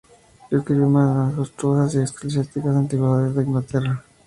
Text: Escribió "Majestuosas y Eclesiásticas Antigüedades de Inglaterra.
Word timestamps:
Escribió 0.49 0.89
"Majestuosas 0.89 1.93
y 1.93 1.97
Eclesiásticas 2.11 2.75
Antigüedades 2.75 3.35
de 3.35 3.43
Inglaterra. 3.43 4.03